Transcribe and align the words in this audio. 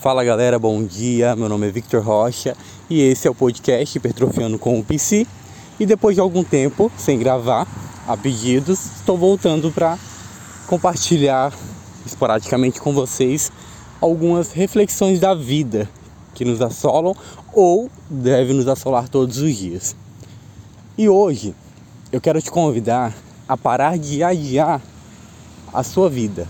Fala 0.00 0.22
galera, 0.22 0.60
bom 0.60 0.84
dia. 0.84 1.34
Meu 1.34 1.48
nome 1.48 1.66
é 1.66 1.72
Victor 1.72 2.00
Rocha 2.00 2.56
e 2.88 3.02
esse 3.02 3.26
é 3.26 3.30
o 3.32 3.34
podcast 3.34 3.98
Hipertrofiando 3.98 4.56
com 4.56 4.78
o 4.78 4.84
PC. 4.84 5.26
E 5.80 5.84
depois 5.84 6.14
de 6.14 6.20
algum 6.20 6.44
tempo 6.44 6.88
sem 6.96 7.18
gravar, 7.18 7.66
a 8.06 8.16
pedidos, 8.16 8.78
estou 9.00 9.18
voltando 9.18 9.72
para 9.72 9.98
compartilhar 10.68 11.52
esporadicamente 12.06 12.80
com 12.80 12.94
vocês 12.94 13.50
algumas 14.00 14.52
reflexões 14.52 15.18
da 15.18 15.34
vida 15.34 15.90
que 16.32 16.44
nos 16.44 16.62
assolam 16.62 17.16
ou 17.52 17.90
devem 18.08 18.54
nos 18.54 18.68
assolar 18.68 19.08
todos 19.08 19.38
os 19.38 19.56
dias. 19.56 19.96
E 20.96 21.08
hoje 21.08 21.56
eu 22.12 22.20
quero 22.20 22.40
te 22.40 22.52
convidar 22.52 23.12
a 23.48 23.56
parar 23.56 23.98
de 23.98 24.22
adiar 24.22 24.80
a 25.74 25.82
sua 25.82 26.08
vida. 26.08 26.46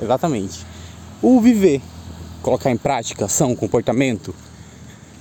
Exatamente. 0.00 0.64
O 1.20 1.40
viver, 1.40 1.82
colocar 2.42 2.70
em 2.70 2.76
prática 2.76 3.24
ação, 3.24 3.54
comportamento. 3.54 4.34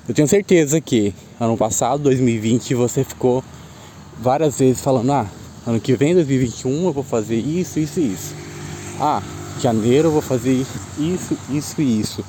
Eu 0.07 0.13
tenho 0.13 0.27
certeza 0.27 0.81
que 0.81 1.13
ano 1.39 1.55
passado, 1.55 2.03
2020, 2.03 2.73
você 2.73 3.03
ficou 3.03 3.43
várias 4.19 4.59
vezes 4.59 4.81
falando: 4.81 5.11
ah, 5.11 5.27
ano 5.65 5.79
que 5.79 5.95
vem, 5.95 6.13
2021, 6.13 6.85
eu 6.85 6.91
vou 6.91 7.03
fazer 7.03 7.37
isso, 7.37 7.79
isso 7.79 7.99
e 7.99 8.13
isso. 8.13 8.35
Ah, 8.99 9.21
janeiro 9.59 10.07
eu 10.07 10.11
vou 10.11 10.21
fazer 10.21 10.65
isso, 10.97 11.37
isso 11.49 11.81
e 11.81 11.99
isso. 11.99 12.25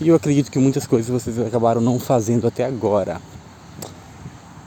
E 0.00 0.08
eu 0.08 0.16
acredito 0.16 0.50
que 0.50 0.58
muitas 0.58 0.86
coisas 0.86 1.10
vocês 1.10 1.38
acabaram 1.38 1.80
não 1.80 1.98
fazendo 1.98 2.46
até 2.46 2.64
agora. 2.64 3.20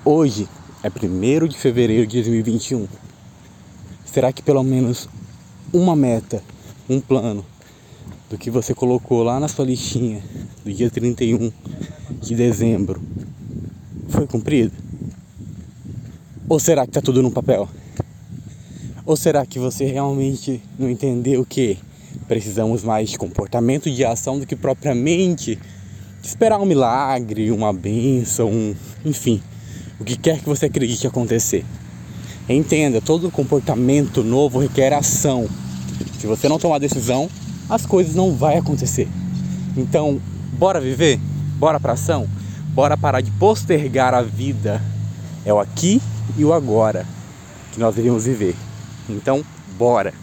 Hoje 0.06 0.48
é 0.84 0.90
1 0.90 1.48
de 1.48 1.58
fevereiro 1.58 2.06
de 2.06 2.18
2021. 2.18 2.88
Será 4.06 4.32
que 4.34 4.42
pelo 4.42 4.62
menos 4.62 5.08
uma 5.74 5.96
meta, 5.96 6.44
um 6.90 7.00
plano 7.00 7.46
do 8.32 8.38
que 8.38 8.50
você 8.50 8.74
colocou 8.74 9.24
lá 9.24 9.42
na 9.42 9.50
sua 9.50 9.66
listinha 9.66 10.24
do 10.64 10.72
dia 10.72 10.90
31 10.90 11.52
de 12.22 12.34
dezembro 12.34 13.02
foi 14.08 14.26
cumprido? 14.26 14.72
Ou 16.48 16.58
será 16.58 16.86
que 16.86 16.94
tá 16.94 17.02
tudo 17.02 17.22
no 17.22 17.30
papel? 17.30 17.68
Ou 19.06 19.18
será 19.18 19.46
que 19.46 19.60
você 19.60 19.84
realmente 19.84 20.64
não 20.80 20.90
entendeu 20.90 21.46
que 21.46 21.78
precisamos 22.26 22.86
mais 22.86 23.10
de 23.10 23.18
comportamento 23.18 23.92
de 23.92 24.06
ação 24.06 24.40
do 24.40 24.48
que 24.48 24.56
propriamente 24.56 25.60
esperar 26.24 26.58
um 26.58 26.66
milagre, 26.66 27.52
uma 27.52 27.74
benção, 27.74 28.50
um, 28.50 28.76
enfim, 29.04 29.44
o 30.00 30.06
que 30.06 30.16
quer 30.16 30.40
que 30.40 30.48
você 30.48 30.68
acredite 30.68 31.06
acontecer? 31.06 31.66
Entenda, 32.48 33.02
todo 33.02 33.30
comportamento 33.30 34.24
novo 34.24 34.60
requer 34.60 34.94
ação. 34.94 35.50
Se 36.18 36.28
você 36.28 36.48
não 36.48 36.58
tomar 36.58 36.80
decisão, 36.80 37.30
as 37.72 37.86
coisas 37.86 38.14
não 38.14 38.36
vão 38.36 38.58
acontecer. 38.58 39.08
Então, 39.78 40.20
bora 40.60 40.82
viver? 40.82 41.18
Bora 41.58 41.80
para 41.80 41.94
ação? 41.94 42.28
Bora 42.74 42.98
parar 42.98 43.22
de 43.22 43.32
postergar 43.32 44.14
a 44.14 44.22
vida. 44.22 44.82
É 45.46 45.54
o 45.54 45.60
aqui 45.60 46.02
e 46.38 46.44
o 46.44 46.54
agora 46.54 47.06
que 47.72 47.80
nós 47.80 47.96
devemos 47.96 48.26
viver. 48.26 48.58
Então, 49.10 49.42
bora! 49.78 50.14